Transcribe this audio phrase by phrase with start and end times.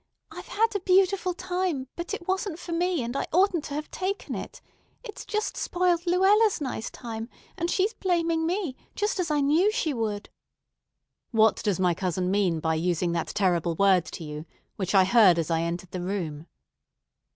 [0.31, 3.91] I've had a beautiful time; but it wasn't for me, and I oughtn't to have
[3.91, 4.59] taken it.
[5.03, 9.93] It's just spoiled Luella's nice time, and she's blaming me, just as I knew she
[9.93, 10.31] would."
[11.29, 15.37] "What does my cousin mean by using that terrible word to you, which I heard
[15.37, 16.47] as I entered the room?"